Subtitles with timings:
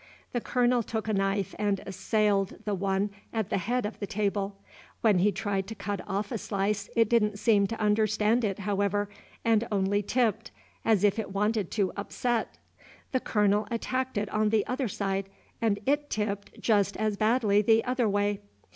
[0.33, 4.57] The Colonel took a knife and assailed the one at the head of the table.
[5.01, 9.09] When he tried to cut off a slice, it didn't seem to understand it, however,
[9.45, 10.49] and only tipped,
[10.83, 12.57] as if it wanted to upset.
[13.11, 15.29] The Colonel attacked it on the other side,
[15.61, 18.41] and it tipped just as badly the other way.